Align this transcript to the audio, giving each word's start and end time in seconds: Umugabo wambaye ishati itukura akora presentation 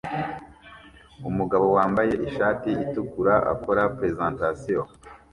Umugabo 1.29 1.65
wambaye 1.77 2.13
ishati 2.27 2.69
itukura 2.83 3.35
akora 3.53 3.81
presentation 3.97 4.85